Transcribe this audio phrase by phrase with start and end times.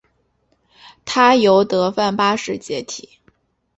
[1.05, 3.19] 他由德范八世接替。